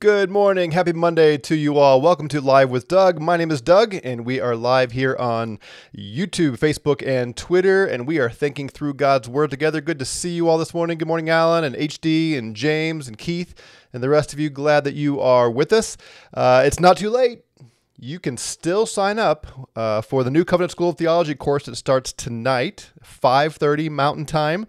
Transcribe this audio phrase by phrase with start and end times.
[0.00, 0.70] Good morning.
[0.70, 2.00] Happy Monday to you all.
[2.00, 3.20] Welcome to Live with Doug.
[3.20, 5.58] My name is Doug, and we are live here on
[5.92, 7.84] YouTube, Facebook, and Twitter.
[7.84, 9.80] And we are thinking through God's Word together.
[9.80, 10.98] Good to see you all this morning.
[10.98, 13.56] Good morning, Alan, and HD, and James, and Keith,
[13.92, 14.50] and the rest of you.
[14.50, 15.96] Glad that you are with us.
[16.32, 17.42] Uh, it's not too late.
[18.00, 21.74] You can still sign up uh, for the New Covenant School of Theology course that
[21.76, 24.66] starts tonight, 5:30 Mountain Time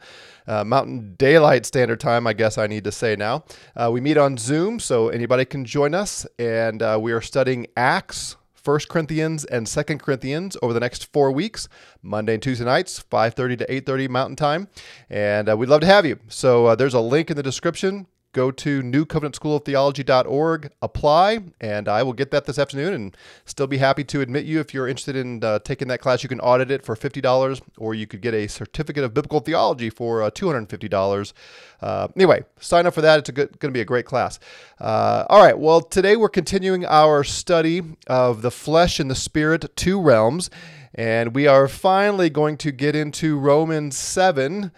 [0.49, 3.45] uh, Mountain Daylight Standard Time, I guess I need to say now.
[3.75, 7.67] Uh, we meet on Zoom, so anybody can join us, and uh, we are studying
[7.77, 8.35] Acts.
[8.65, 11.69] 1 Corinthians and 2 Corinthians over the next four weeks,
[12.01, 14.67] Monday and Tuesday nights, 5.30 to 8.30 Mountain Time.
[15.09, 16.19] And uh, we'd love to have you.
[16.27, 22.13] So uh, there's a link in the description go to newcovenantschooloftheology.org, apply, and I will
[22.13, 25.43] get that this afternoon and still be happy to admit you if you're interested in
[25.43, 26.21] uh, taking that class.
[26.21, 29.89] You can audit it for $50 or you could get a certificate of biblical theology
[29.89, 31.33] for uh, $250.
[31.81, 33.19] Uh, anyway, sign up for that.
[33.19, 34.39] It's going to be a great class.
[34.79, 39.75] Uh, all right, well, today we're continuing our study of the flesh and the spirit,
[39.75, 40.49] two realms,
[40.93, 44.71] and we are finally going to get into Romans 7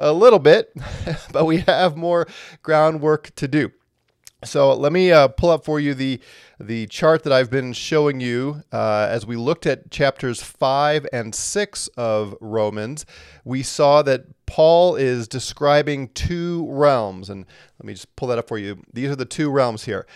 [0.00, 0.72] a little bit,
[1.32, 2.26] but we have more
[2.62, 3.70] groundwork to do.
[4.42, 6.18] So let me uh, pull up for you the
[6.58, 11.34] the chart that I've been showing you uh, as we looked at chapters five and
[11.34, 13.04] six of Romans.
[13.44, 17.44] We saw that Paul is describing two realms, and
[17.78, 18.82] let me just pull that up for you.
[18.92, 20.06] These are the two realms here.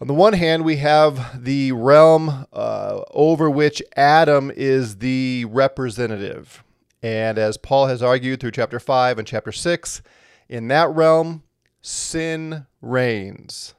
[0.00, 6.64] On the one hand, we have the realm uh, over which Adam is the representative.
[7.02, 10.02] And as Paul has argued through chapter 5 and chapter 6,
[10.48, 11.42] in that realm,
[11.82, 13.74] sin reigns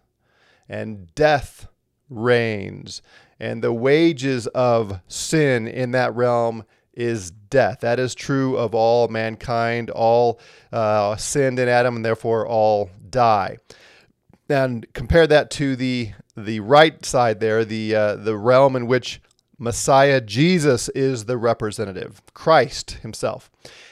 [0.69, 1.67] and death
[2.09, 3.01] reigns.
[3.39, 7.81] And the wages of sin in that realm is death.
[7.81, 9.91] That is true of all mankind.
[9.91, 10.39] All
[10.71, 13.57] uh, sinned in Adam, and therefore all die.
[14.49, 19.21] And compare that to the the right side there, the uh, the realm in which
[19.59, 23.49] Messiah Jesus is the representative, Christ himself.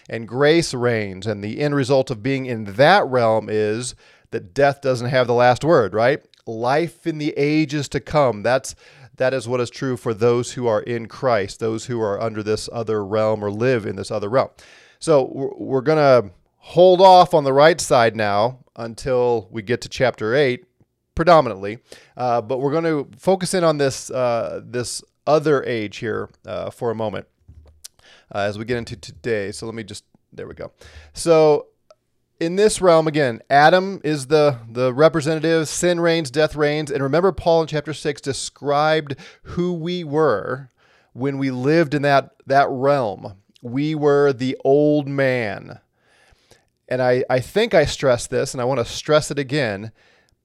[0.08, 1.26] And grace reigns.
[1.26, 3.96] And the end result of being in that realm is
[4.32, 6.24] that death doesn't have the last word, right?
[6.46, 8.44] Life in the ages to come.
[8.44, 8.76] That's
[9.18, 12.44] that is what is true for those who are in Christ, those who are under
[12.44, 14.50] this other realm or live in this other realm.
[15.00, 19.90] So we're going to hold off on the right side now until we get to
[19.90, 20.66] chapter 8
[21.16, 21.80] predominantly,
[22.18, 26.70] uh, but we're going to focus in on this uh, this other age here uh,
[26.70, 27.28] for a moment
[28.34, 29.52] uh, as we get into today.
[29.52, 30.72] So let me just, there we go.
[31.14, 31.68] So
[32.40, 36.92] in this realm, again, Adam is the, the representative, sin reigns, death reigns.
[36.92, 40.70] And remember, Paul in chapter 6 described who we were
[41.14, 43.36] when we lived in that, that realm.
[43.62, 45.80] We were the old man.
[46.88, 49.92] And I, I think I stressed this, and I want to stress it again.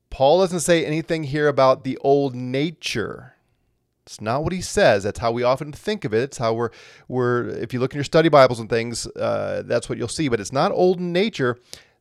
[0.09, 3.35] Paul doesn't say anything here about the old nature.
[4.11, 5.05] It's not what he says.
[5.05, 6.23] That's how we often think of it.
[6.23, 6.71] It's how we're
[7.07, 7.49] we're.
[7.49, 10.27] If you look in your study Bibles and things, uh, that's what you'll see.
[10.27, 11.61] But it's not old in nature.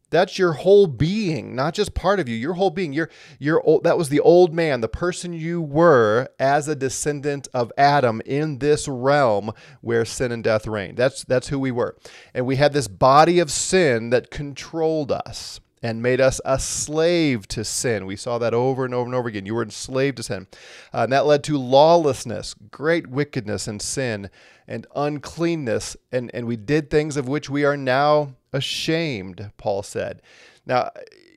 [0.09, 2.35] That's your whole being, not just part of you.
[2.35, 2.93] Your whole being.
[2.93, 7.47] You're you're old, that was the old man, the person you were as a descendant
[7.53, 10.97] of Adam in this realm where sin and death reigned.
[10.97, 11.95] That's that's who we were,
[12.33, 17.47] and we had this body of sin that controlled us and made us a slave
[17.49, 18.05] to sin.
[18.05, 19.45] We saw that over and over and over again.
[19.45, 20.47] You were enslaved to sin.
[20.93, 24.29] Uh, and that led to lawlessness, great wickedness and sin
[24.67, 25.95] and uncleanness.
[26.11, 30.21] And, and we did things of which we are now ashamed, Paul said.
[30.65, 30.91] Now,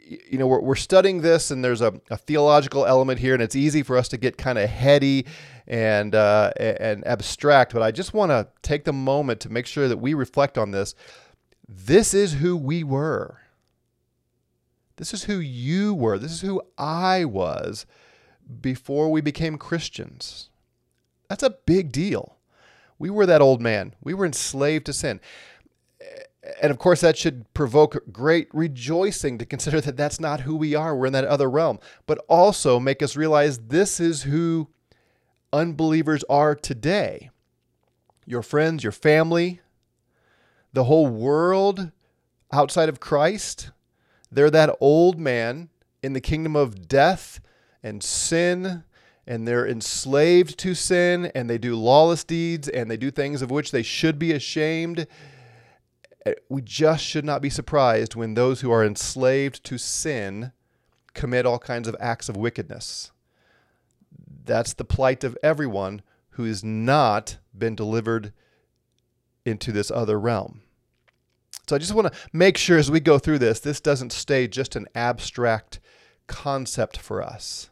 [0.05, 3.57] you know, we're, we're studying this, and there's a, a theological element here, and it's
[3.57, 5.27] easy for us to get kind of heady
[5.67, 7.73] and uh, and abstract.
[7.73, 10.71] But I just want to take the moment to make sure that we reflect on
[10.71, 10.95] this.
[11.67, 13.42] This is who we were
[14.97, 16.19] this is who you were.
[16.19, 17.87] This is who I was
[18.61, 20.51] before we became Christians.
[21.29, 22.37] That's a big deal.
[22.99, 25.21] We were that old man, we were enslaved to sin.
[26.61, 30.75] And of course, that should provoke great rejoicing to consider that that's not who we
[30.75, 30.95] are.
[30.97, 34.69] We're in that other realm, but also make us realize this is who
[35.53, 37.31] unbelievers are today.
[38.27, 39.61] Your friends, your family,
[40.73, 41.93] the whole world
[42.53, 43.71] outside of Christ
[44.33, 45.69] they're that old man
[46.03, 47.41] in the kingdom of death
[47.83, 48.85] and sin,
[49.27, 53.51] and they're enslaved to sin, and they do lawless deeds, and they do things of
[53.51, 55.07] which they should be ashamed.
[56.25, 60.53] Uh, we just should not be surprised when those who are enslaved to sin
[61.15, 63.13] commit all kinds of acts of wickedness.
[64.45, 68.33] That's the plight of everyone who has not been delivered
[69.45, 70.63] into this other realm.
[71.69, 74.49] So I just want to make sure as we go through this, this doesn't stay
[74.49, 75.81] just an abstract
[76.27, 77.71] concept for us.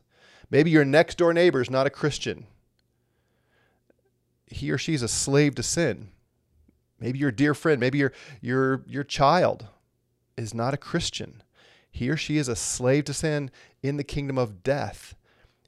[0.51, 2.47] Maybe your next door neighbor is not a Christian.
[4.47, 6.11] He or she's a slave to sin.
[6.99, 9.67] Maybe your dear friend, maybe your your your child
[10.37, 11.43] is not a Christian.
[11.91, 13.51] He or she is a slave to sin
[13.83, 15.15] in the kingdom of death.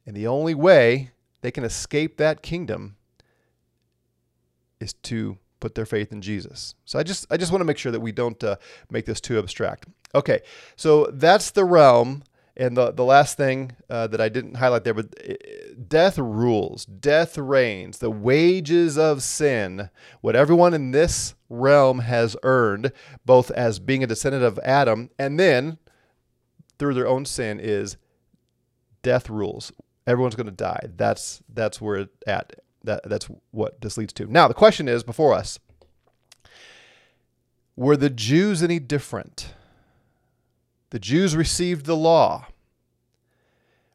[0.05, 1.11] And the only way
[1.41, 2.97] they can escape that kingdom
[4.81, 6.75] is to put their faith in Jesus.
[6.85, 8.57] So I just I just want to make sure that we don't uh,
[8.91, 9.87] make this too abstract.
[10.15, 10.41] Okay,
[10.77, 12.25] so that's the realm.
[12.55, 15.33] And the, the last thing uh, that I didn't highlight there, but uh,
[15.89, 19.89] death rules, death reigns, the wages of sin,
[20.21, 22.93] what everyone in this realm has earned,
[23.25, 25.79] both as being a descendant of Adam and then
[26.79, 27.97] through their own sin, is
[29.01, 29.73] death rules.
[30.07, 30.89] Everyone's going to die.
[30.95, 32.53] That's that's where it's at.
[32.85, 34.27] That that's what this leads to.
[34.27, 35.59] Now the question is before us:
[37.77, 39.55] Were the Jews any different?
[40.91, 42.47] The Jews received the law.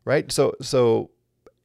[0.05, 0.31] Right?
[0.31, 1.11] So so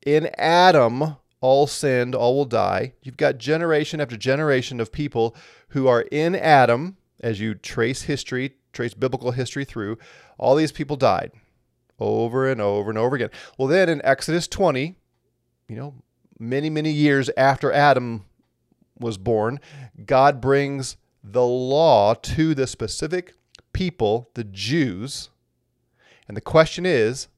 [0.05, 2.95] in Adam all sinned, all will die.
[3.03, 5.35] You've got generation after generation of people
[5.69, 9.99] who are in Adam as you trace history, trace biblical history through,
[10.39, 11.33] all these people died
[11.99, 13.31] over and over and over again.
[13.59, 14.97] Well, then in Exodus 20,
[15.69, 15.95] you know,
[16.43, 18.25] many, many years after Adam
[18.99, 19.61] was born,
[20.05, 23.35] God brings the law to the specific
[23.73, 25.31] people, the Jews.
[26.27, 27.29] And the question is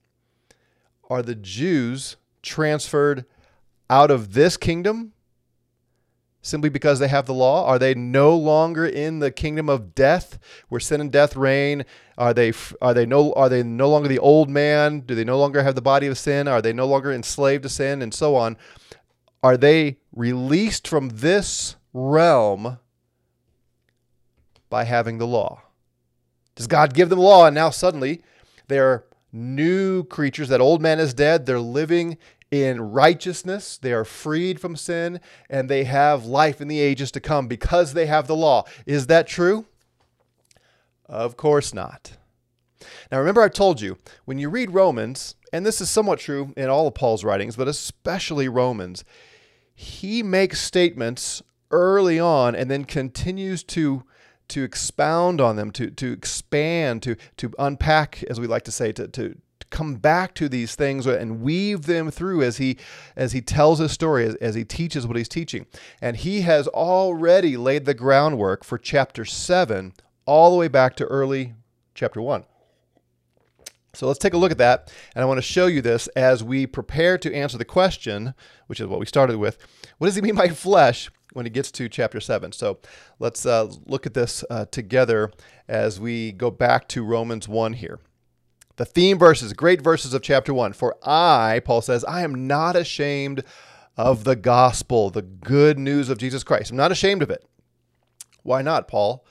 [1.10, 3.26] are the Jews transferred
[3.90, 5.12] out of this kingdom
[6.40, 7.66] simply because they have the law?
[7.66, 11.84] Are they no longer in the kingdom of death, where sin and death reign?
[12.16, 15.00] Are they are they no are they no longer the old man?
[15.00, 16.48] Do they no longer have the body of sin?
[16.48, 18.56] Are they no longer enslaved to sin, and so on?
[19.44, 22.78] Are they released from this realm
[24.70, 25.60] by having the law?
[26.54, 28.22] Does God give them law, and now suddenly
[28.68, 30.48] they're new creatures?
[30.48, 31.44] That old man is dead.
[31.44, 32.16] They're living
[32.50, 33.76] in righteousness.
[33.76, 35.20] They are freed from sin
[35.50, 38.64] and they have life in the ages to come because they have the law.
[38.86, 39.66] Is that true?
[41.04, 42.16] Of course not.
[43.12, 46.70] Now, remember, I told you when you read Romans, and this is somewhat true in
[46.70, 49.04] all of Paul's writings, but especially Romans,
[49.74, 54.04] he makes statements early on and then continues to
[54.46, 58.92] to expound on them, to to expand, to to unpack, as we like to say,
[58.92, 59.36] to to
[59.70, 62.76] come back to these things and weave them through as he
[63.16, 65.66] as he tells his story as, as he teaches what he's teaching.
[66.00, 69.92] And he has already laid the groundwork for chapter 7
[70.26, 71.54] all the way back to early
[71.94, 72.44] chapter 1
[73.94, 76.42] so let's take a look at that and i want to show you this as
[76.42, 78.34] we prepare to answer the question
[78.66, 79.58] which is what we started with
[79.98, 82.78] what does he mean by flesh when he gets to chapter 7 so
[83.18, 85.30] let's uh, look at this uh, together
[85.68, 87.98] as we go back to romans 1 here
[88.76, 90.72] the theme verses, great verses of chapter 1.
[90.72, 93.44] For I, Paul says, I am not ashamed
[93.96, 96.70] of the gospel, the good news of Jesus Christ.
[96.70, 97.44] I'm not ashamed of it.
[98.42, 99.24] Why not, Paul?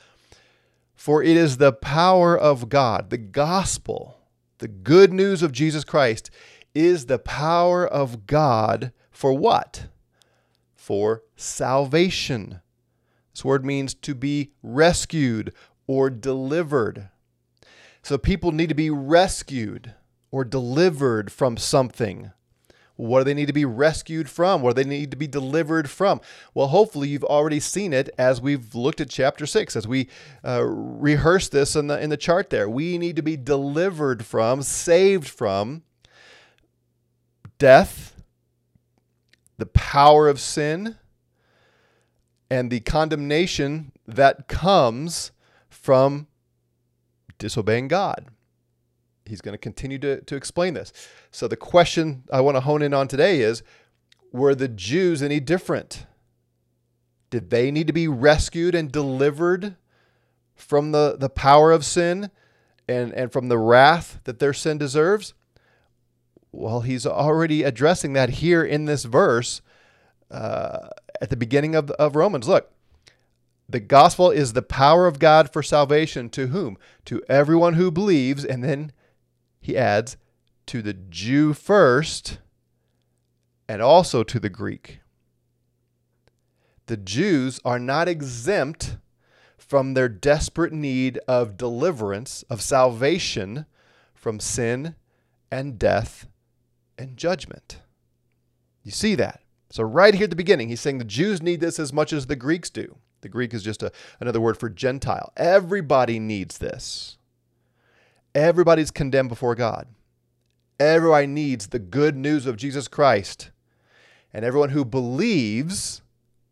[0.95, 3.09] For it is the power of God.
[3.09, 4.17] The gospel,
[4.63, 6.31] the good news of Jesus Christ,
[6.73, 9.87] is the power of God for what?
[10.73, 12.61] For salvation.
[13.33, 15.53] This word means to be rescued
[15.85, 17.09] or delivered.
[18.03, 19.95] So people need to be rescued
[20.31, 22.31] or delivered from something.
[22.95, 24.61] What do they need to be rescued from?
[24.61, 26.21] What do they need to be delivered from?
[26.53, 30.09] Well, hopefully you've already seen it as we've looked at chapter six, as we
[30.45, 32.51] uh, rehearse this in the in the chart.
[32.51, 35.81] There, we need to be delivered from, saved from
[37.57, 38.21] death,
[39.57, 40.97] the power of sin,
[42.49, 45.31] and the condemnation that comes
[45.67, 46.27] from
[47.39, 48.27] disobeying God.
[49.25, 50.91] He's going to continue to, to explain this.
[51.31, 53.63] So, the question I want to hone in on today is
[54.31, 56.05] were the Jews any different?
[57.29, 59.75] Did they need to be rescued and delivered
[60.55, 62.29] from the, the power of sin
[62.87, 65.33] and, and from the wrath that their sin deserves?
[66.51, 69.61] Well, he's already addressing that here in this verse
[70.29, 70.89] uh,
[71.21, 72.47] at the beginning of, of Romans.
[72.47, 72.71] Look,
[73.67, 76.77] the gospel is the power of God for salvation to whom?
[77.05, 78.45] To everyone who believes.
[78.45, 78.91] And then
[79.63, 80.17] he adds,
[80.67, 82.39] to the Jew first
[83.67, 84.99] and also to the Greek.
[86.87, 88.97] The Jews are not exempt
[89.57, 93.65] from their desperate need of deliverance, of salvation
[94.13, 94.95] from sin
[95.49, 96.27] and death
[96.97, 97.79] and judgment.
[98.83, 99.41] You see that?
[99.69, 102.27] So, right here at the beginning, he's saying the Jews need this as much as
[102.27, 102.97] the Greeks do.
[103.21, 105.31] The Greek is just a, another word for Gentile.
[105.37, 107.17] Everybody needs this.
[108.35, 109.87] Everybody's condemned before God.
[110.79, 113.51] Everybody needs the good news of Jesus Christ.
[114.33, 116.01] And everyone who believes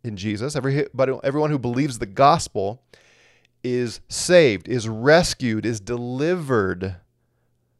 [0.03, 2.83] in Jesus, every, but everyone who believes the gospel
[3.63, 6.95] is saved, is rescued, is delivered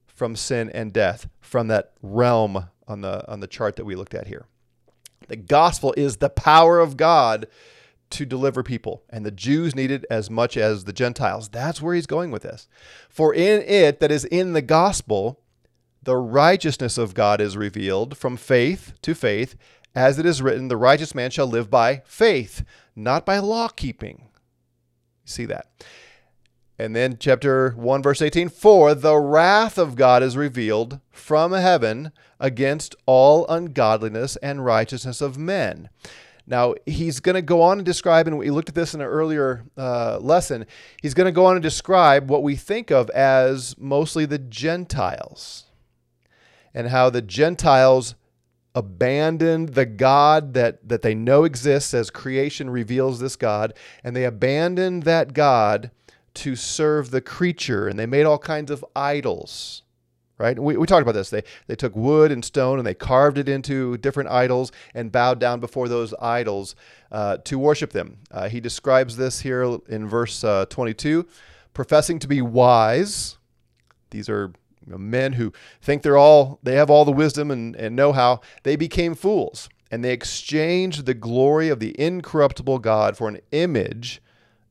[0.08, 4.14] from sin and death from that realm on the on the chart that we looked
[4.14, 4.46] at here.
[5.28, 7.48] The gospel is the power of God
[8.12, 11.50] to deliver people, and the Jews need it as much as the Gentiles.
[11.50, 12.68] That's where he's going with this.
[13.10, 15.40] For in it that is in the gospel,
[16.04, 19.56] the righteousness of God is revealed from faith to faith,
[19.94, 22.64] as it is written, the righteous man shall live by faith,
[22.96, 24.30] not by law keeping.
[25.26, 25.68] See that.
[26.80, 32.12] And then chapter 1, verse 18 For the wrath of God is revealed from heaven
[32.40, 35.90] against all ungodliness and righteousness of men.
[36.52, 39.08] Now, he's going to go on and describe, and we looked at this in an
[39.08, 40.66] earlier uh, lesson,
[41.02, 45.68] he's going to go on and describe what we think of as mostly the Gentiles
[46.74, 48.16] and how the Gentiles
[48.76, 54.26] abandoned the God that, that they know exists as creation reveals this God, and they
[54.26, 55.90] abandoned that God
[56.34, 59.84] to serve the creature, and they made all kinds of idols.
[60.42, 60.58] Right?
[60.58, 61.30] We, we talked about this.
[61.30, 65.40] They, they took wood and stone and they carved it into different idols and bowed
[65.40, 66.76] down before those idols
[67.12, 68.18] uh, to worship them.
[68.32, 71.28] Uh, he describes this here in verse uh, 22
[71.76, 73.38] professing to be wise.
[74.10, 74.52] These are
[74.86, 78.42] you know, men who think they're all they have all the wisdom and, and know-how
[78.64, 84.22] they became fools and they exchanged the glory of the incorruptible god for an image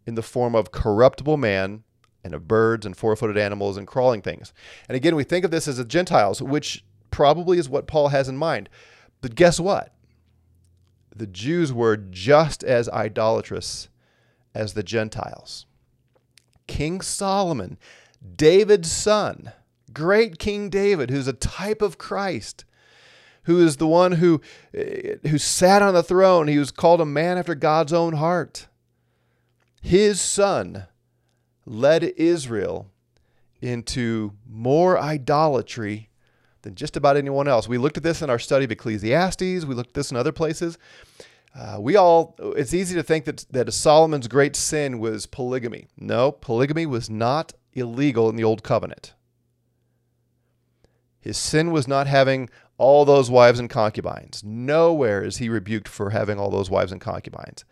[0.05, 1.85] in the form of corruptible man
[2.23, 4.53] and of birds and four-footed animals and crawling things
[4.89, 8.29] and again we think of this as the gentiles which probably is what paul has
[8.29, 8.69] in mind
[9.21, 9.95] but guess what
[11.15, 13.89] the jews were just as idolatrous
[14.55, 15.67] as the gentiles
[16.67, 17.79] king solomon
[18.37, 19.53] david's son
[19.93, 22.65] great King David, who's a type of Christ,
[23.45, 24.41] who is the one who,
[24.75, 26.49] eh, who sat on the throne.
[26.49, 28.67] He was called a man after God's own heart.
[29.81, 30.87] His son
[31.71, 32.91] led Israel
[33.62, 36.11] into more idolatry
[36.62, 37.69] than just about anyone else.
[37.69, 40.33] We looked at this in our study of Ecclesiastes, we looked at this in other
[40.33, 40.79] places.
[41.55, 45.89] Uh, we all, it's easy to think that, that Solomon's great sin was polygamy.
[45.97, 49.15] No, polygamy was not illegal in the Old Covenant.
[51.21, 54.43] His sin was not having all those wives and concubines.
[54.45, 57.65] Nowhere is he rebuked for having all those wives and concubines.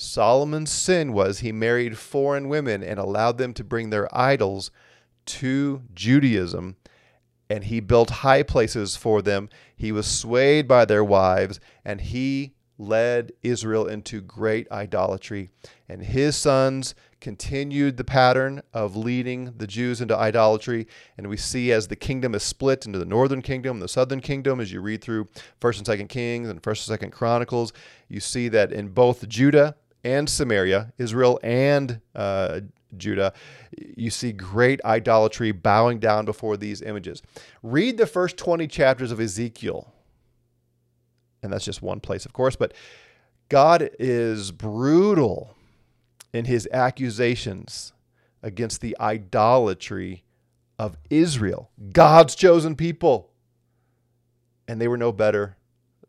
[0.00, 4.70] Solomon's sin was he married foreign women and allowed them to bring their idols
[5.26, 6.76] to Judaism,
[7.50, 9.48] and he built high places for them.
[9.74, 15.50] He was swayed by their wives, and he led Israel into great idolatry.
[15.88, 20.86] And his sons continued the pattern of leading the Jews into idolatry.
[21.16, 24.20] And we see as the kingdom is split into the northern kingdom, and the southern
[24.20, 25.24] kingdom, as you read through
[25.60, 27.72] 1st and 2nd Kings and 1st and 2nd Chronicles,
[28.08, 29.74] you see that in both Judah
[30.04, 32.60] and Samaria, Israel and uh,
[32.96, 33.32] Judah,
[33.96, 37.22] you see great idolatry bowing down before these images.
[37.62, 39.92] Read the first 20 chapters of Ezekiel.
[41.42, 42.74] And that's just one place, of course, but
[43.48, 45.54] God is brutal
[46.32, 47.92] in his accusations
[48.42, 50.24] against the idolatry
[50.78, 53.30] of Israel, God's chosen people.
[54.66, 55.56] And they were no better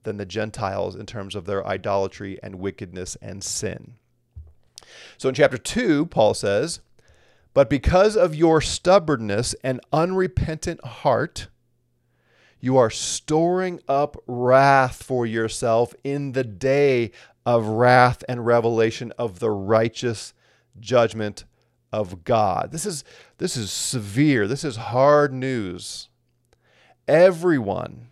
[0.04, 3.96] than the Gentiles in terms of their idolatry and wickedness and sin.
[5.18, 6.80] So in chapter 2, Paul says,
[7.54, 11.48] But because of your stubbornness and unrepentant heart,
[12.60, 17.12] you are storing up wrath for yourself in the day
[17.46, 20.34] of wrath and revelation of the righteous
[20.80, 21.46] judgment
[21.92, 22.72] of God.
[22.72, 23.04] This is
[23.38, 24.48] this is severe.
[24.48, 26.10] This is hard news.
[27.08, 28.09] Everyone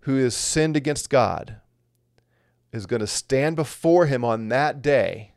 [0.00, 1.56] who has sinned against God
[2.72, 5.32] is going to stand before him on that day.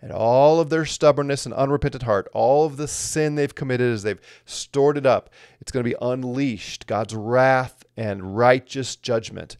[0.00, 4.02] And all of their stubbornness and unrepentant heart, all of the sin they've committed as
[4.02, 5.30] they've stored it up,
[5.60, 6.88] it's going to be unleashed.
[6.88, 9.56] God's wrath and righteous judgment.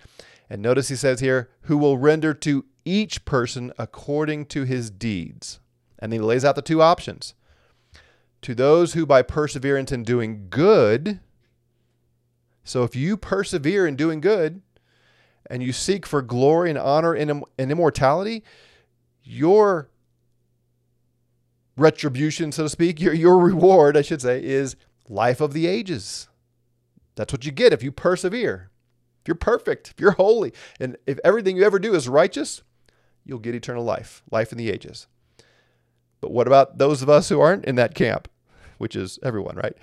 [0.51, 5.61] And notice he says here, who will render to each person according to his deeds.
[5.99, 7.35] And he lays out the two options.
[8.43, 11.21] To those who by perseverance in doing good,
[12.65, 14.63] so if you persevere in doing good
[15.47, 18.45] and you seek for glory and honor and, immortality,
[19.25, 19.89] your
[21.77, 24.77] retribution, so to speak, your, your reward, I should say, is
[25.09, 26.29] life of the ages.
[27.17, 28.71] That's what you get if you persevere.
[29.23, 32.63] If you're perfect, if you're holy, and if everything you ever do is righteous,
[33.25, 35.07] you'll get eternal life, life in the ages.
[36.21, 38.29] But what about those of us who aren't in that camp,
[38.79, 39.77] which is everyone, right?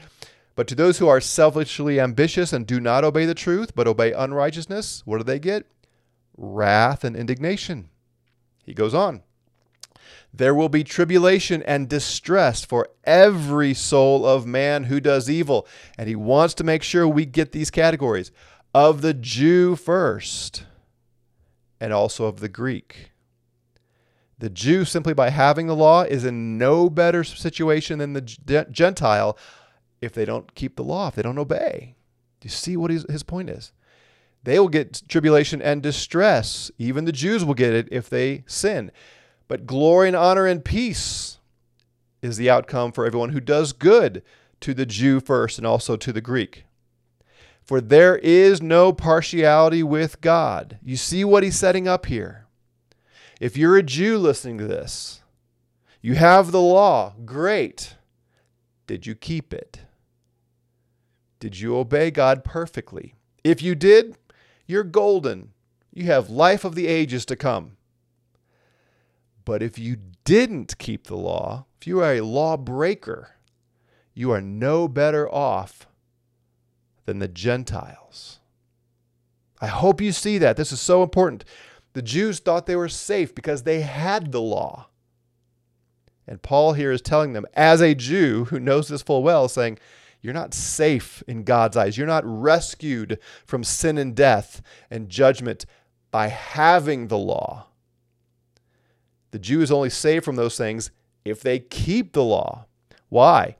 [0.59, 4.11] But to those who are selfishly ambitious and do not obey the truth, but obey
[4.11, 5.65] unrighteousness, what do they get?
[6.35, 7.91] Wrath and indignation.
[8.65, 9.23] He goes on.
[10.33, 15.65] There will be tribulation and distress for every soul of man who does evil.
[15.97, 18.29] And he wants to make sure we get these categories
[18.75, 20.65] of the Jew first,
[21.79, 23.11] and also of the Greek.
[24.39, 29.37] The Jew, simply by having the law, is in no better situation than the Gentile
[30.01, 31.95] if they don't keep the law, if they don't obey.
[32.39, 33.73] Do you see what his point is?
[34.43, 36.71] They will get tribulation and distress.
[36.77, 38.91] Even the Jews will get it if they sin.
[39.47, 41.39] But glory and honor and peace
[42.21, 44.23] is the outcome for everyone who does good
[44.61, 46.65] to the Jew first and also to the Greek.
[47.61, 50.79] For there is no partiality with God.
[50.81, 52.45] You see what he's setting up here.
[53.39, 55.21] If you're a Jew listening to this,
[56.01, 57.13] you have the law.
[57.25, 57.95] Great.
[58.87, 59.81] Did you keep it?
[61.39, 63.15] Did you obey God perfectly?
[63.43, 64.17] If you did,
[64.67, 65.53] you're golden.
[65.93, 67.77] You have life of the ages to come.
[69.45, 73.35] But if you didn't keep the law, if you are a lawbreaker,
[74.13, 75.87] you are no better off
[77.05, 78.39] than the Gentiles.
[79.61, 80.57] I hope you see that.
[80.57, 81.45] This is so important.
[81.93, 84.89] The Jews thought they were safe because they had the law.
[86.27, 89.79] And Paul here is telling them, as a Jew who knows this full well, saying,
[90.21, 91.97] You're not safe in God's eyes.
[91.97, 95.65] You're not rescued from sin and death and judgment
[96.11, 97.67] by having the law.
[99.31, 100.91] The Jew is only saved from those things
[101.23, 102.65] if they keep the law.
[103.09, 103.55] Why?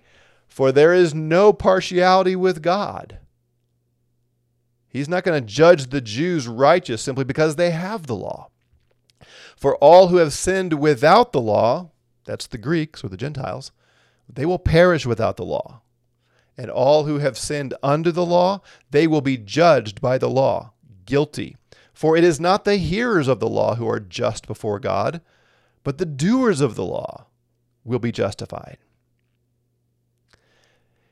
[0.47, 3.19] For there is no partiality with God.
[4.89, 8.49] He's not going to judge the Jews righteous simply because they have the law.
[9.55, 11.91] For all who have sinned without the law,
[12.25, 13.71] that's the Greeks or the Gentiles,
[14.27, 15.81] they will perish without the law.
[16.59, 18.61] And all who have sinned under the law,
[18.91, 20.73] they will be judged by the law,
[21.05, 21.55] guilty.
[21.93, 25.21] For it is not the hearers of the law who are just before God,
[25.85, 27.27] but the doers of the law
[27.85, 28.77] will be justified.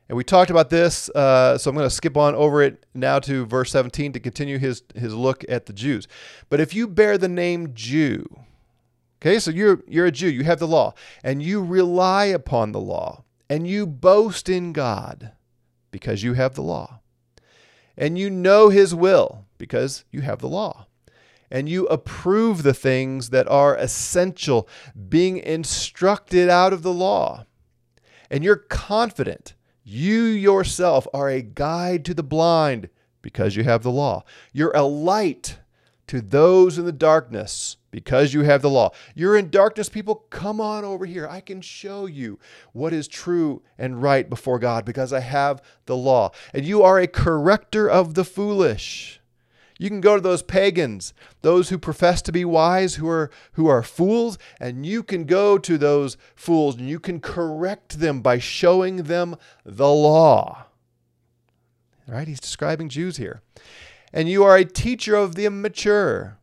[0.10, 3.20] And we talked about this, uh, so I'm going to skip on over it now
[3.20, 6.10] to verse 17 to continue his, his look at the Jews.
[6.50, 8.28] But if you bear the name Jew,
[9.22, 12.82] okay, so you're, you're a Jew, you have the law, and you rely upon the
[12.82, 15.32] law, and you boast in God
[15.92, 17.00] because you have the law,
[17.98, 20.88] and you know his will because you have the law
[21.50, 24.68] and you approve the things that are essential,
[25.08, 27.46] being instructed out of the law.
[28.30, 32.90] And you're confident you yourself are a guide to the blind
[33.22, 34.26] because you have the law.
[34.52, 35.60] You're a light
[36.08, 38.92] to those in the darkness because you have the law.
[39.16, 41.28] You're in darkness, people, come on over here.
[41.28, 42.38] I can show you
[42.72, 46.30] what is true and right before God because I have the law.
[46.54, 49.20] And you are a corrector of the foolish.
[49.80, 53.66] You can go to those pagans, those who profess to be wise, who are who
[53.66, 58.38] are fools, and you can go to those fools and you can correct them by
[58.38, 60.66] showing them the law.
[62.08, 62.28] Right?
[62.28, 63.42] He's describing Jews here.
[64.14, 66.38] And you are a teacher of the immature,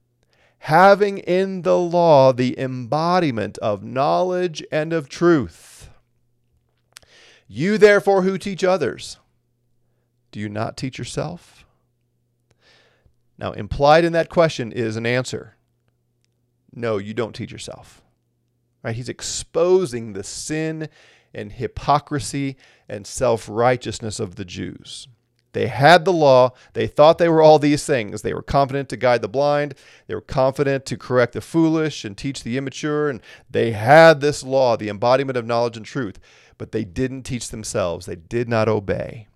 [0.65, 5.91] having in the law the embodiment of knowledge and of truth.
[7.47, 9.19] You therefore who teach others,
[10.33, 11.67] do you not teach yourself?
[13.37, 15.57] Now, implied in that question is an answer.
[16.73, 18.03] No, you don't teach yourself.
[18.83, 18.97] Right?
[18.97, 20.89] He's exposing the sin
[21.35, 22.57] and hypocrisy
[22.89, 25.09] and self-righteousness of the Jews.
[25.55, 26.53] They had the law.
[26.75, 28.23] They thought they were all these things.
[28.23, 29.75] They were confident to guide the blind.
[30.07, 33.09] They were confident to correct the foolish and teach the immature.
[33.09, 36.19] And they had this law, the embodiment of knowledge and truth,
[36.59, 38.05] but they didn't teach themselves.
[38.05, 39.29] They did not obey.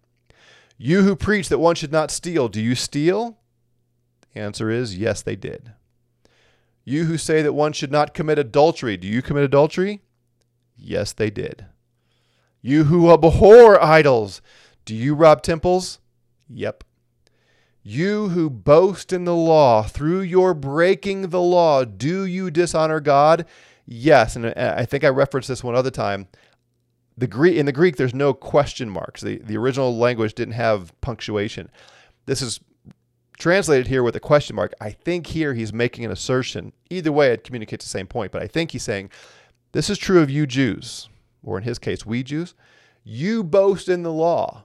[0.77, 3.39] You who preach that one should not steal, do you steal?
[4.35, 5.73] The answer is yes, they did.
[6.85, 10.03] You who say that one should not commit adultery, do you commit adultery?
[10.77, 11.67] Yes, they did.
[12.61, 14.41] You who abhor idols,
[14.85, 15.99] do you rob temples?
[16.49, 16.85] Yep.
[17.83, 23.47] You who boast in the law, through your breaking the law, do you dishonor God?
[23.87, 24.37] Yes.
[24.37, 26.29] And uh, I think I referenced this one other time.
[27.17, 29.23] The Greek, in the Greek, there's no question marks.
[29.23, 31.71] The, the original language didn't have punctuation.
[32.27, 32.61] This is
[33.39, 34.75] translated here with a question mark.
[34.81, 36.73] I think here he's making an assertion.
[36.91, 39.11] Either way, it communicates the same point, but I think he's saying,
[39.73, 41.09] This is true of you Jews,
[41.43, 42.55] or in his case, we Jews.
[43.03, 44.65] You boast in the law.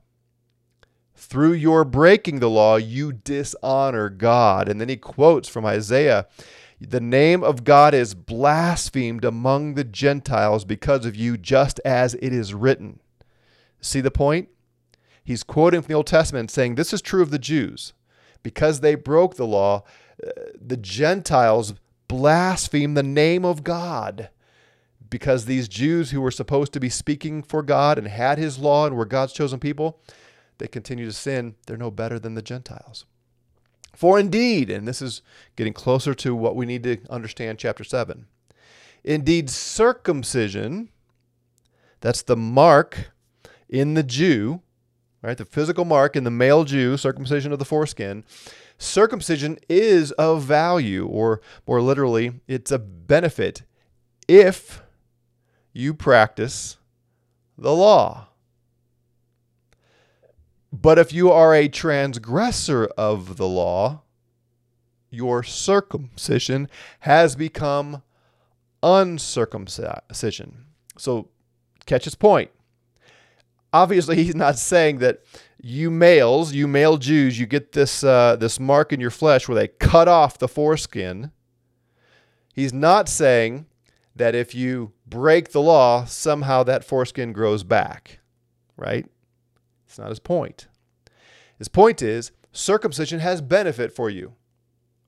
[1.23, 4.69] Through your breaking the law, you dishonor God.
[4.69, 6.27] And then he quotes from Isaiah
[6.79, 12.33] The name of God is blasphemed among the Gentiles because of you, just as it
[12.33, 12.99] is written.
[13.81, 14.49] See the point?
[15.23, 17.93] he's quoting from the Old Testament saying this is true of the Jews.
[18.41, 19.83] Because they broke the law,
[20.25, 21.73] uh, the Gentiles
[22.09, 24.29] blaspheme the name of God.
[25.09, 28.86] Because these Jews who were supposed to be speaking for God and had his law
[28.86, 30.01] and were God's chosen people,
[30.57, 31.55] they continue to sin.
[31.65, 33.05] They're no better than the Gentiles.
[33.95, 35.21] For indeed, and this is
[35.55, 38.25] getting closer to what we need to understand, chapter 7.
[39.03, 40.89] Indeed, circumcision,
[42.01, 43.11] that's the mark
[43.69, 44.61] in the Jew,
[45.21, 45.37] right?
[45.37, 48.23] The physical mark in the male Jew, circumcision of the foreskin.
[48.77, 53.63] Circumcision is of value, or more literally, it's a benefit
[54.27, 54.81] if
[55.71, 56.77] you practice
[57.57, 58.27] the law.
[60.83, 64.01] But if you are a transgressor of the law,
[65.09, 66.67] your circumcision
[66.99, 68.03] has become
[68.83, 70.65] uncircumcision.
[70.97, 71.29] So,
[71.85, 72.51] catch his point.
[73.71, 75.21] Obviously, he's not saying that
[75.61, 79.55] you males, you male Jews, you get this uh, this mark in your flesh where
[79.55, 81.31] they cut off the foreskin.
[82.53, 83.67] He's not saying
[84.17, 88.19] that if you break the law, somehow that foreskin grows back,
[88.75, 89.05] right?
[89.87, 90.67] It's not his point.
[91.63, 94.34] His point is circumcision has benefit for you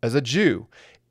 [0.02, 0.68] as a Jew.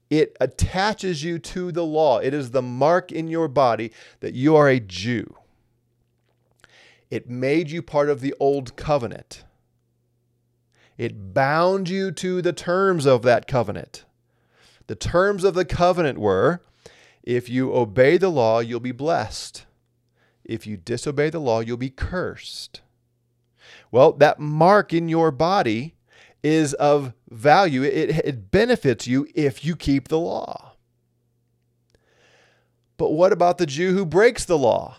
[0.08, 2.18] It attaches you to the law.
[2.18, 5.36] It is the mark in your body that you are a Jew.
[7.10, 9.44] It made you part of the old covenant.
[10.96, 14.06] It bound you to the terms of that covenant.
[14.86, 16.62] The terms of the covenant were
[17.22, 19.66] if you obey the law, you'll be blessed.
[20.42, 22.80] If you disobey the law, you'll be cursed.
[23.94, 25.94] Well, that mark in your body
[26.42, 27.84] is of value.
[27.84, 30.72] It, it benefits you if you keep the law.
[32.96, 34.96] But what about the Jew who breaks the law?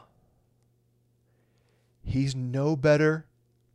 [2.06, 3.26] He's no better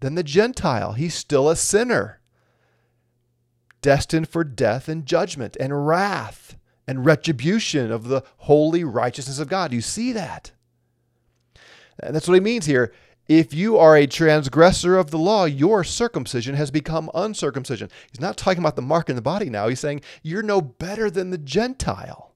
[0.00, 0.94] than the Gentile.
[0.94, 2.22] He's still a sinner,
[3.82, 6.56] destined for death and judgment and wrath
[6.88, 9.74] and retribution of the holy righteousness of God.
[9.74, 10.52] You see that?
[12.02, 12.90] And that's what he means here.
[13.30, 17.88] If you are a transgressor of the law, your circumcision has become uncircumcision.
[18.10, 19.68] He's not talking about the mark in the body now.
[19.68, 22.32] He's saying you're no better than the Gentile.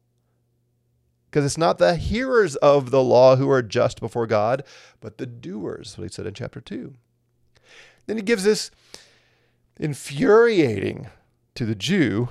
[1.26, 4.62] Because it's not the hearers of the law who are just before God,
[5.00, 6.94] but the doers, what he said in chapter 2.
[8.07, 8.70] Then he gives this
[9.80, 11.09] infuriating
[11.57, 12.28] to the Jew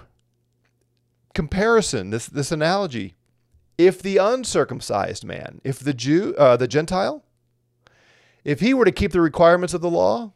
[1.34, 3.15] comparison, this, this analogy.
[3.78, 7.26] If the uncircumcised man, if the Jew, uh, the Gentile,
[8.43, 10.34] if he were to keep the requirements of the law,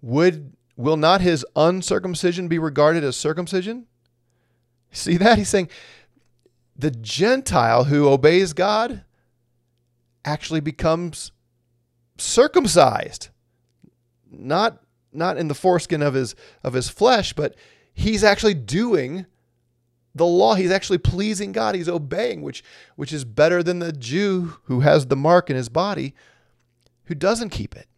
[0.00, 3.86] would will not his uncircumcision be regarded as circumcision?
[4.92, 5.38] See that?
[5.38, 5.68] He's saying
[6.76, 9.04] the Gentile who obeys God
[10.24, 11.32] actually becomes
[12.18, 13.28] circumcised.
[14.30, 17.54] Not not in the foreskin of his of his flesh, but
[17.92, 19.26] he's actually doing
[20.14, 20.54] the law.
[20.54, 21.74] He's actually pleasing God.
[21.74, 22.62] He's obeying, which
[22.96, 26.14] which is better than the Jew who has the mark in his body
[27.04, 27.88] who doesn't keep it.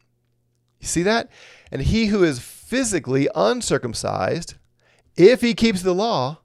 [0.80, 1.30] You see that?
[1.70, 4.54] And he who is physically uncircumcised,
[5.16, 6.40] if he keeps the law,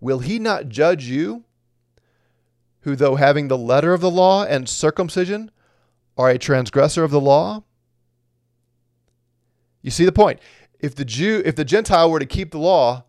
[0.00, 1.44] will he not judge you,
[2.80, 5.50] who, though having the letter of the law and circumcision,
[6.16, 7.62] are a transgressor of the law?
[9.82, 10.40] You see the point.
[10.80, 13.04] If the Jew, if the Gentile were to keep the law,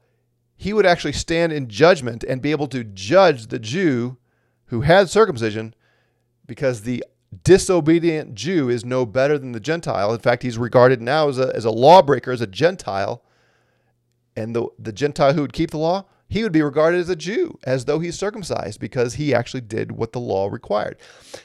[0.56, 4.18] he would actually stand in judgment and be able to judge the Jew
[4.66, 5.74] who had circumcision
[6.46, 7.04] because the
[7.44, 10.14] disobedient Jew is no better than the Gentile.
[10.14, 13.24] In fact, he's regarded now as a, as a lawbreaker, as a Gentile.
[14.36, 17.16] And the, the Gentile who would keep the law, he would be regarded as a
[17.16, 20.98] Jew, as though he's circumcised, because he actually did what the law required.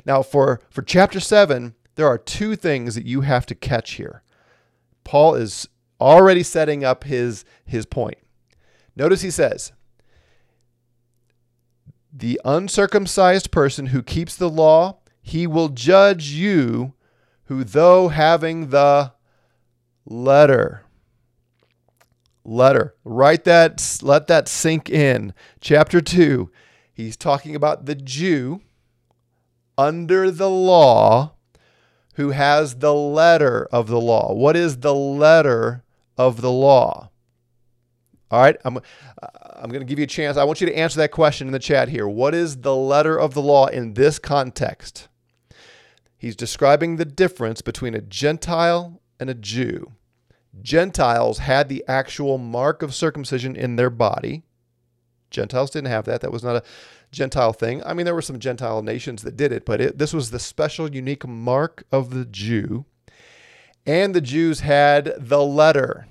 [0.07, 4.23] Now, for, for chapter 7, there are two things that you have to catch here.
[5.05, 5.69] Paul is
[6.01, 8.19] already setting up his, his point.
[8.97, 9.73] Notice he says,
[12.13, 16.95] The uncircumcised person who keeps the law he will judge you
[17.45, 19.13] who, though having the
[20.07, 20.85] letter,
[22.45, 25.35] letter, write that, let that sink in.
[25.61, 26.51] Chapter 2,
[26.95, 28.63] he's talking about the Jew
[29.77, 31.35] under the law
[32.15, 34.33] who has the letter of the law.
[34.33, 35.85] What is the letter
[36.17, 37.11] of the law?
[38.31, 38.79] All right, I'm,
[39.23, 40.39] I'm going to give you a chance.
[40.39, 42.09] I want you to answer that question in the chat here.
[42.09, 45.09] What is the letter of the law in this context?
[46.19, 49.93] He's describing the difference between a Gentile and a Jew.
[50.61, 54.43] Gentiles had the actual mark of circumcision in their body.
[55.31, 56.21] Gentiles didn't have that.
[56.21, 56.63] That was not a
[57.13, 57.83] Gentile thing.
[57.85, 60.39] I mean, there were some Gentile nations that did it, but it, this was the
[60.41, 62.85] special, unique mark of the Jew.
[63.87, 66.09] and the Jews had the letter.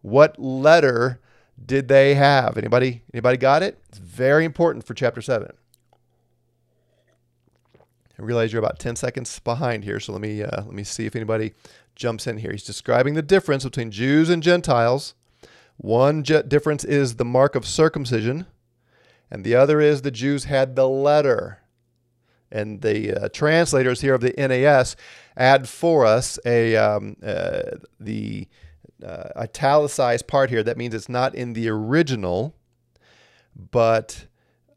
[0.00, 1.20] What letter
[1.64, 2.56] did they have?
[2.58, 3.78] Anybody anybody got it?
[3.88, 5.52] It's very important for chapter 7.
[8.22, 11.06] I realize you're about 10 seconds behind here, so let me uh, let me see
[11.06, 11.54] if anybody
[11.96, 12.52] jumps in here.
[12.52, 15.14] He's describing the difference between Jews and Gentiles.
[15.76, 18.46] One difference is the mark of circumcision,
[19.28, 21.58] and the other is the Jews had the letter.
[22.52, 24.94] And the uh, translators here of the NAS
[25.36, 27.62] add for us a um, uh,
[27.98, 28.46] the
[29.04, 30.62] uh, italicized part here.
[30.62, 32.54] That means it's not in the original,
[33.56, 34.26] but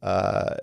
[0.06, 0.58] uh,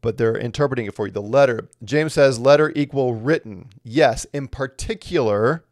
[0.00, 1.12] but they're interpreting it for you.
[1.12, 1.68] The letter.
[1.84, 3.68] James says letter equal written.
[3.84, 5.62] Yes, in particular,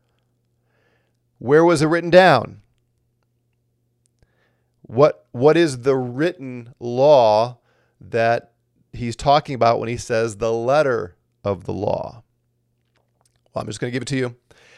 [1.38, 2.60] where was it written down?
[4.82, 7.56] What what is the written law
[8.02, 8.52] that
[8.92, 12.22] he's talking about when he says the letter of the law?
[13.54, 14.36] Well, I'm just going to give it to you.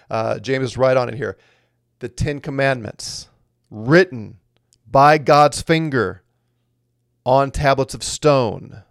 [0.09, 1.37] Uh, James is right on it here.
[1.99, 3.31] The Ten Commandments,
[3.69, 4.38] written
[4.88, 6.23] by God's finger
[7.27, 8.85] on tablets of stone.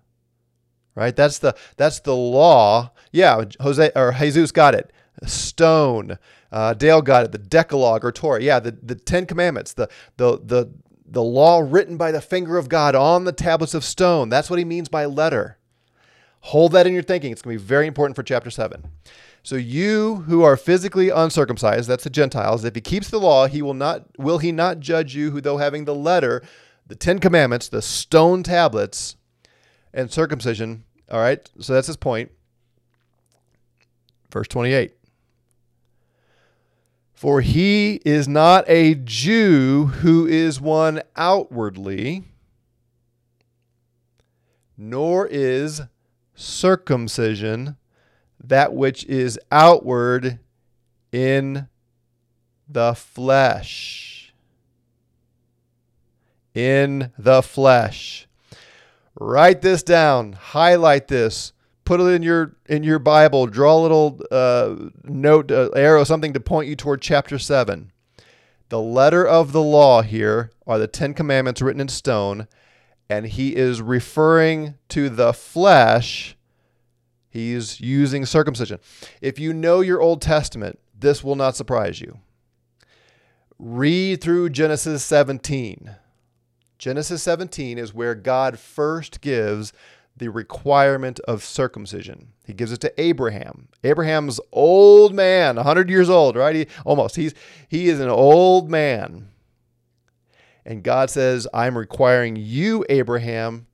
[0.93, 1.15] Right?
[1.15, 2.91] That's the that's the law.
[3.11, 4.91] Yeah, Jose or Jesus got it.
[5.25, 6.19] Stone.
[6.51, 7.31] Uh, Dale got it.
[7.31, 8.41] The Decalogue or Torah.
[8.41, 9.73] Yeah, the, the Ten Commandments.
[9.73, 10.71] The the the
[11.07, 14.29] the law written by the finger of God on the tablets of stone.
[14.29, 15.57] That's what he means by letter.
[16.41, 17.31] Hold that in your thinking.
[17.31, 18.85] It's going to be very important for chapter 7.
[19.43, 23.61] So you who are physically uncircumcised, that's the Gentiles, if he keeps the law, he
[23.61, 26.41] will not will he not judge you who though having the letter,
[26.87, 29.15] the 10 commandments, the stone tablets
[29.93, 31.49] and circumcision, all right?
[31.59, 32.31] So that's his point.
[34.31, 34.93] Verse 28.
[37.13, 42.25] For he is not a Jew who is one outwardly,
[44.77, 45.81] nor is
[46.35, 47.77] circumcision
[48.43, 50.39] that which is outward
[51.11, 51.67] in
[52.67, 54.14] the flesh.
[56.55, 58.27] In the flesh.
[59.19, 61.53] Write this down, highlight this,
[61.85, 66.33] put it in your in your Bible, draw a little uh, note, uh, arrow, something
[66.33, 67.91] to point you toward chapter seven.
[68.69, 72.47] The letter of the law here are the Ten Commandments written in stone,
[73.09, 76.35] and he is referring to the flesh.
[77.29, 78.79] He's using circumcision.
[79.21, 82.19] If you know your Old Testament, this will not surprise you.
[83.59, 85.95] Read through Genesis 17.
[86.85, 89.73] Genesis 17 is where God first gives
[90.15, 92.27] the requirement of circumcision.
[92.45, 93.69] He gives it to Abraham.
[93.83, 96.55] Abraham's old man, 100 years old, right?
[96.55, 97.15] He, almost.
[97.15, 97.33] He's
[97.67, 99.29] he is an old man.
[100.63, 103.65] And God says, "I'm requiring you, Abraham,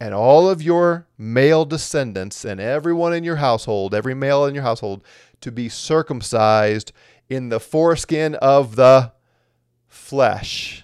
[0.00, 4.64] and all of your male descendants and everyone in your household, every male in your
[4.64, 5.04] household
[5.42, 6.90] to be circumcised
[7.28, 9.12] in the foreskin of the
[9.86, 10.82] flesh."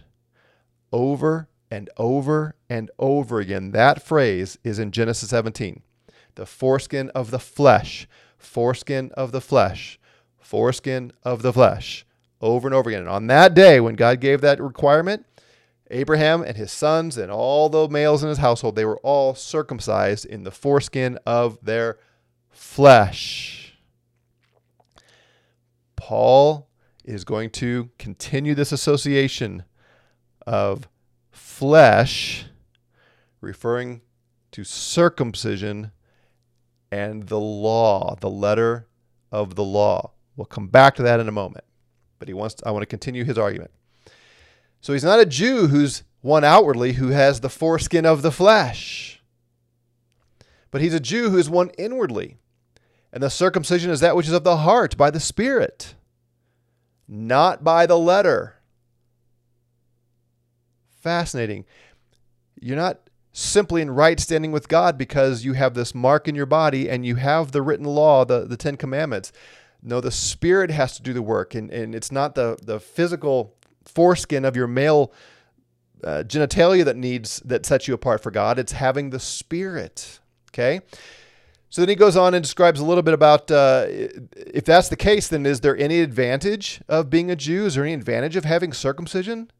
[0.92, 3.72] Over and over and over again.
[3.72, 5.82] That phrase is in Genesis 17.
[6.34, 9.98] The foreskin of the flesh, foreskin of the flesh,
[10.38, 12.06] foreskin of the flesh,
[12.40, 13.00] over and over again.
[13.00, 15.26] And on that day, when God gave that requirement,
[15.90, 20.26] Abraham and his sons and all the males in his household, they were all circumcised
[20.26, 21.98] in the foreskin of their
[22.50, 23.78] flesh.
[25.96, 26.68] Paul
[27.04, 29.64] is going to continue this association
[30.48, 30.88] of
[31.30, 32.46] flesh,
[33.42, 34.00] referring
[34.50, 35.92] to circumcision
[36.90, 38.86] and the law, the letter
[39.30, 40.12] of the law.
[40.36, 41.66] We'll come back to that in a moment.
[42.18, 43.72] But he wants to, I want to continue his argument.
[44.80, 49.20] So he's not a Jew who's one outwardly who has the foreskin of the flesh.
[50.70, 52.38] But he's a Jew who is one inwardly.
[53.12, 55.94] And the circumcision is that which is of the heart by the Spirit,
[57.06, 58.57] not by the letter
[61.08, 61.64] fascinating.
[62.60, 63.00] You're not
[63.32, 67.06] simply in right standing with God because you have this mark in your body and
[67.06, 69.32] you have the written law, the, the Ten Commandments.
[69.82, 73.54] No, the Spirit has to do the work, and, and it's not the, the physical
[73.86, 75.12] foreskin of your male
[76.04, 78.58] uh, genitalia that needs that sets you apart for God.
[78.58, 80.20] It's having the Spirit.
[80.50, 80.80] Okay.
[81.70, 84.96] So then he goes on and describes a little bit about uh, if that's the
[84.96, 87.64] case, then is there any advantage of being a Jew?
[87.64, 89.50] Is there any advantage of having circumcision?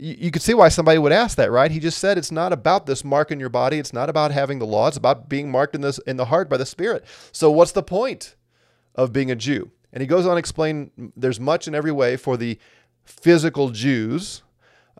[0.00, 1.70] You, you could see why somebody would ask that, right?
[1.70, 3.78] He just said it's not about this mark in your body.
[3.78, 4.88] It's not about having the law.
[4.88, 7.04] It's about being marked in this in the heart by the Spirit.
[7.32, 8.34] So what's the point
[8.94, 9.70] of being a Jew?
[9.92, 12.58] And he goes on to explain there's much in every way for the
[13.04, 14.42] physical Jews.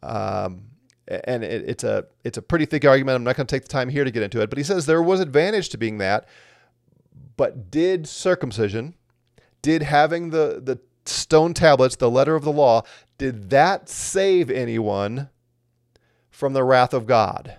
[0.03, 0.65] Um,
[1.09, 3.17] and it, it's a it's a pretty thick argument.
[3.17, 4.87] I'm not going to take the time here to get into it, but he says
[4.87, 6.29] there was advantage to being that,
[7.37, 8.95] but did circumcision,
[9.63, 12.83] Did having the, the stone tablets, the letter of the law,
[13.21, 15.29] did that save anyone
[16.31, 17.59] from the wrath of God?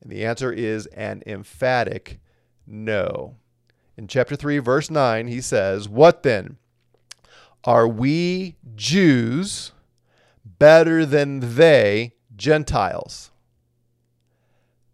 [0.00, 2.20] And the answer is an emphatic
[2.64, 3.34] no.
[3.96, 6.58] In chapter 3, verse 9, he says, What then?
[7.64, 9.72] Are we Jews
[10.44, 13.32] better than they, Gentiles?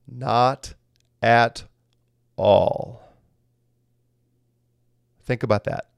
[0.09, 0.73] Not
[1.20, 1.64] at
[2.37, 3.03] all.
[5.23, 5.90] Think about that.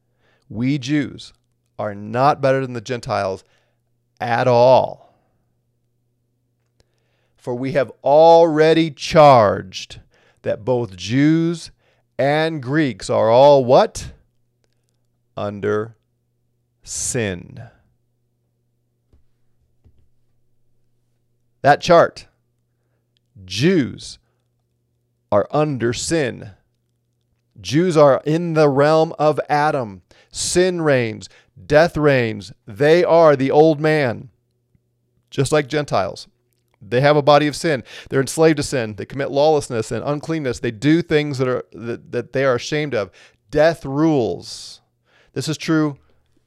[0.48, 1.33] We Jews
[1.79, 3.44] are not better than the Gentiles
[4.22, 5.12] at all.
[7.37, 10.00] For we have already charged
[10.42, 11.72] that both Jews
[12.16, 14.12] and Greeks are all what?
[15.37, 15.96] Under
[16.85, 17.64] sin.
[21.62, 22.28] That chart.
[23.44, 24.20] Jews
[25.32, 26.52] are under sin.
[27.61, 30.02] Jews are in the realm of Adam.
[30.30, 31.28] Sin reigns,
[31.66, 32.52] death reigns.
[32.66, 34.30] They are the old man,
[35.30, 36.28] just like Gentiles.
[36.80, 37.84] They have a body of sin.
[38.10, 38.96] They're enslaved to sin.
[38.96, 40.58] They commit lawlessness and uncleanness.
[40.58, 43.10] They do things that are that, that they are ashamed of.
[43.50, 44.80] Death rules.
[45.32, 45.98] This is true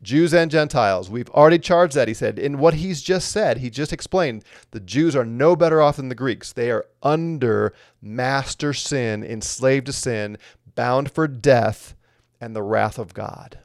[0.02, 1.10] Jews and Gentiles.
[1.10, 2.38] We've already charged that, he said.
[2.38, 6.10] In what he's just said, he just explained the Jews are no better off than
[6.10, 6.54] the Greeks.
[6.54, 10.38] They are under master sin, enslaved to sin,
[10.76, 11.96] bound for death
[12.40, 13.60] and the wrath of God.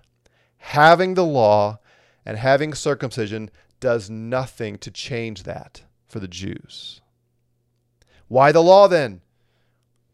[0.60, 1.80] Having the law
[2.24, 7.00] and having circumcision does nothing to change that for the Jews.
[8.28, 9.22] Why the law then?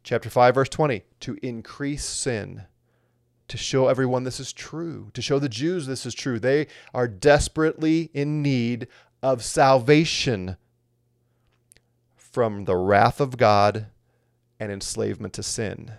[0.03, 2.63] Chapter 5, verse 20 to increase sin
[3.49, 6.39] to show everyone this is true, to show the Jews this is true.
[6.39, 8.89] They are desperately in need
[9.23, 10.57] of salvation
[12.15, 13.87] from the wrath of God
[14.59, 15.93] and enslavement to sin.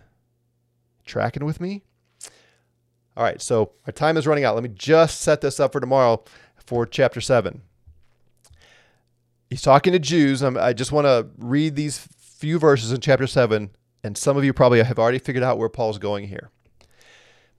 [1.05, 1.83] Tracking with me?
[3.17, 4.53] All right, so our time is running out.
[4.53, 6.23] Let me just set this up for tomorrow
[6.63, 7.63] for chapter 7.
[9.49, 10.43] He's talking to Jews.
[10.43, 13.71] I just want to read these few verses in chapter 7,
[14.03, 16.51] and some of you probably have already figured out where Paul's going here.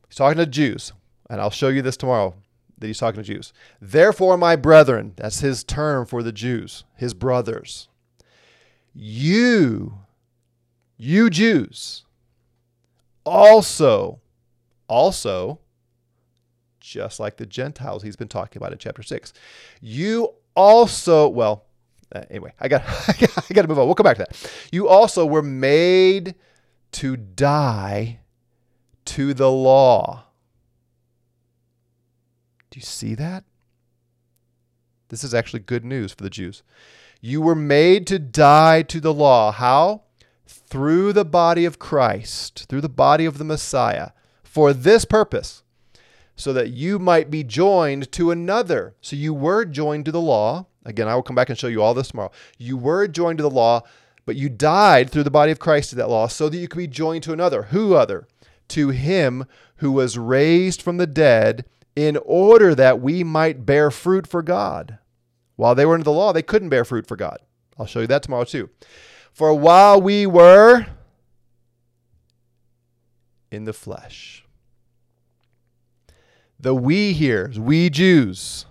[0.08, 0.92] He's talking to Jews,
[1.28, 2.34] and I'll show you this tomorrow
[2.78, 3.52] that he's talking to Jews.
[3.80, 7.88] Therefore, my brethren, that's his term for the Jews, his brothers,
[8.94, 9.98] you,
[10.96, 12.04] you Jews,
[13.24, 14.20] also,
[14.88, 15.60] also,
[16.80, 19.32] just like the Gentiles he's been talking about in chapter 6,
[19.80, 21.66] you also, well,
[22.14, 23.86] uh, anyway, I got, I got to move on.
[23.86, 24.68] We'll come back to that.
[24.72, 26.34] You also were made
[26.92, 28.20] to die
[29.04, 30.24] to the law.
[32.70, 33.44] Do you see that?
[35.08, 36.62] This is actually good news for the Jews.
[37.20, 39.52] You were made to die to the law.
[39.52, 40.02] How?
[40.46, 44.10] Through the body of Christ, through the body of the Messiah,
[44.58, 45.62] for this purpose,
[46.34, 48.96] so that you might be joined to another.
[49.00, 50.66] So you were joined to the law.
[50.84, 52.32] Again, I will come back and show you all this tomorrow.
[52.58, 53.82] You were joined to the law,
[54.26, 56.78] but you died through the body of Christ to that law so that you could
[56.78, 57.62] be joined to another.
[57.62, 58.26] Who other?
[58.68, 61.64] to him who was raised from the dead
[61.96, 64.98] in order that we might bear fruit for God.
[65.56, 67.38] While they were under the law, they couldn't bear fruit for God.
[67.78, 68.70] I'll show you that tomorrow too.
[69.32, 70.86] For while we were
[73.50, 74.44] in the flesh,
[76.60, 78.66] the we here, we Jews,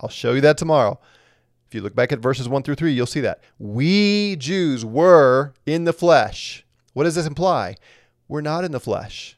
[0.00, 0.98] I'll show you that tomorrow.
[1.66, 3.40] If you look back at verses 1 through 3, you'll see that.
[3.58, 6.64] We Jews were in the flesh.
[6.92, 7.76] What does this imply?
[8.28, 9.36] We're not in the flesh.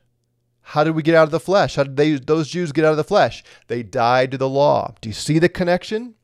[0.60, 1.76] How did we get out of the flesh?
[1.76, 3.42] How did they, those Jews get out of the flesh?
[3.68, 4.94] They died to the law.
[5.00, 6.14] Do you see the connection?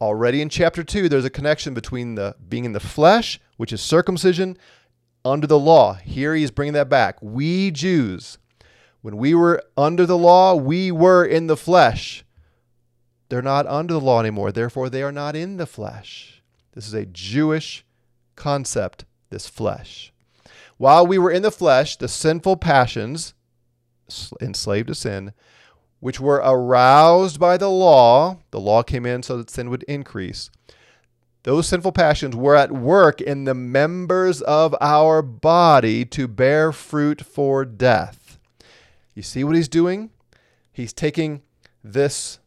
[0.00, 3.80] Already in chapter 2, there's a connection between the being in the flesh, which is
[3.80, 4.58] circumcision,
[5.24, 5.94] under the law.
[5.94, 7.16] Here he is bringing that back.
[7.22, 8.38] We Jews,
[9.04, 12.24] when we were under the law, we were in the flesh.
[13.28, 14.50] They're not under the law anymore.
[14.50, 16.42] Therefore, they are not in the flesh.
[16.72, 17.84] This is a Jewish
[18.34, 20.10] concept, this flesh.
[20.78, 23.34] While we were in the flesh, the sinful passions,
[24.40, 25.34] enslaved to sin,
[26.00, 30.48] which were aroused by the law, the law came in so that sin would increase.
[31.42, 37.20] Those sinful passions were at work in the members of our body to bear fruit
[37.20, 38.23] for death.
[39.14, 40.10] You see what he's doing?
[40.72, 41.42] He's taking
[41.82, 42.40] this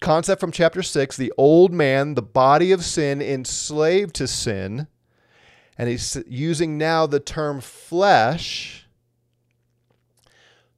[0.00, 4.88] concept from chapter 6, the old man, the body of sin, enslaved to sin
[5.78, 8.88] and he's using now the term flesh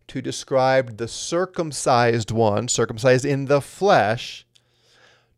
[0.07, 4.47] to describe the circumcised one, circumcised in the flesh,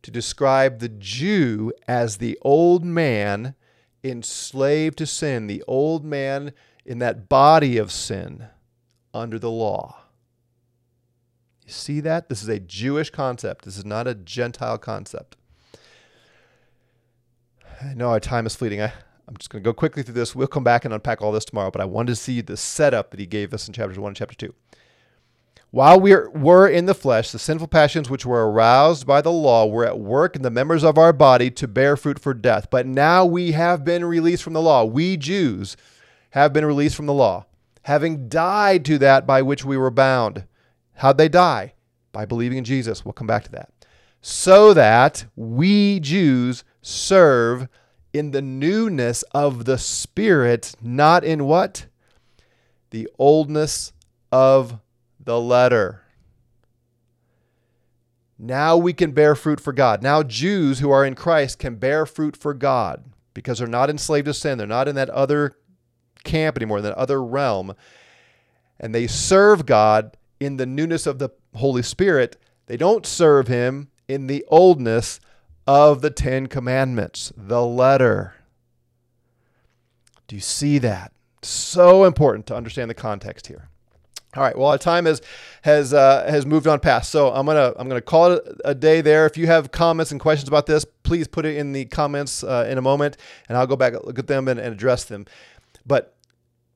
[0.01, 3.55] to describe the Jew as the old man
[4.03, 6.51] enslaved to sin, the old man
[6.85, 8.47] in that body of sin,
[9.13, 9.97] under the law.
[11.65, 12.29] You see that?
[12.29, 13.65] This is a Jewish concept.
[13.65, 15.37] This is not a Gentile concept.
[17.81, 18.81] I know our time is fleeting.
[18.81, 18.93] I,
[19.27, 20.35] I'm just going to go quickly through this.
[20.35, 23.11] We'll come back and unpack all this tomorrow, but I wanted to see the setup
[23.11, 24.53] that he gave us in chapters 1 and chapter 2.
[25.71, 29.65] While we were in the flesh, the sinful passions which were aroused by the law
[29.65, 32.67] were at work in the members of our body to bear fruit for death.
[32.69, 34.85] But now we have been released from the law.
[34.85, 35.75] We Jews
[36.31, 37.47] have been released from the law,
[37.83, 40.45] having died to that by which we were bound.
[40.95, 41.73] How'd they die?
[42.11, 43.05] By believing in Jesus.
[43.05, 43.69] We'll come back to that.
[44.21, 47.67] So that we Jews serve
[48.13, 51.87] in the newness of the Spirit, not in what?
[52.91, 53.91] The oldness
[54.31, 54.79] of
[55.19, 56.03] the letter.
[58.37, 60.03] Now we can bear fruit for God.
[60.03, 64.25] Now Jews who are in Christ can bear fruit for God because they're not enslaved
[64.25, 64.57] to sin.
[64.57, 65.55] They're not in that other
[66.23, 67.73] camp anymore, in that other realm.
[68.79, 72.37] And they serve God in the newness of the Holy Spirit.
[72.67, 75.19] They don't serve Him in the oldness
[75.65, 78.35] of the Ten Commandments, the letter.
[80.27, 81.11] Do you see that?
[81.41, 83.69] So important to understand the context here.
[84.35, 84.57] All right.
[84.57, 85.21] Well, our time has
[85.61, 89.01] has uh, has moved on past, so I'm gonna I'm gonna call it a day
[89.01, 89.27] there.
[89.27, 92.65] If you have comments and questions about this, please put it in the comments uh,
[92.67, 93.17] in a moment,
[93.47, 95.27] and I'll go back look at them and, and, address them.
[95.85, 96.12] But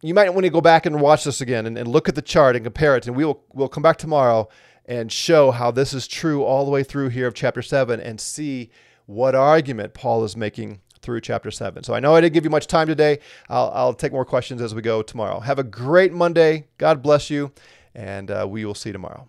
[0.02, 2.22] you might want to go back and watch this again and, and look at the
[2.22, 4.48] chart and compare it, and we will we'll come back tomorrow
[4.86, 8.22] and show how this is true all the way through here of chapter seven, and
[8.22, 8.70] see
[9.06, 11.84] what argument Paul is making through chapter 7.
[11.84, 13.20] So I know I didn't give you much time today.
[13.50, 15.40] I'll, I'll take more questions as we go tomorrow.
[15.40, 16.68] Have a great Monday.
[16.78, 17.54] God bless you,
[17.96, 19.28] and uh, we will see you tomorrow.